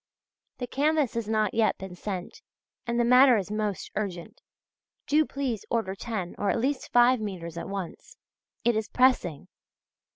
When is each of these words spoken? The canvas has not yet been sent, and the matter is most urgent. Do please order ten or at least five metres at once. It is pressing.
The 0.57 0.65
canvas 0.65 1.13
has 1.13 1.29
not 1.29 1.53
yet 1.53 1.77
been 1.77 1.93
sent, 1.93 2.41
and 2.87 2.99
the 2.99 3.05
matter 3.05 3.37
is 3.37 3.51
most 3.51 3.91
urgent. 3.95 4.41
Do 5.05 5.27
please 5.27 5.63
order 5.69 5.93
ten 5.93 6.33
or 6.39 6.49
at 6.49 6.57
least 6.57 6.91
five 6.91 7.19
metres 7.21 7.55
at 7.55 7.69
once. 7.69 8.17
It 8.65 8.75
is 8.75 8.89
pressing. 8.89 9.47